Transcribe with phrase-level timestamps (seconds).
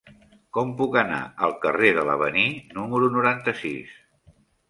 [0.57, 2.47] Com puc anar al carrer de l'Avenir
[2.79, 3.95] número noranta-sis?